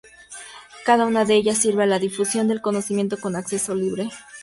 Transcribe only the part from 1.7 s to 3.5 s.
a la difusión del conocimiento con